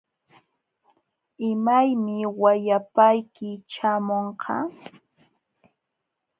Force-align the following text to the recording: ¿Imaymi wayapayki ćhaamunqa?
¿Imaymi 1.49 2.17
wayapayki 2.41 3.49
ćhaamunqa? 3.71 4.55